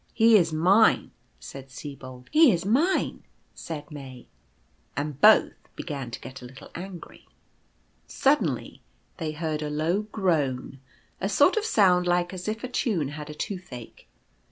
[0.23, 3.21] "He is mine," said Sibold;" He is mine,"
[3.53, 4.25] said May;
[4.97, 7.27] and both began to get a little angry.
[8.07, 8.81] Suddenly
[9.17, 10.79] they heard a low groan—
[11.21, 14.07] a sort of sound like as if a tune had a toothache.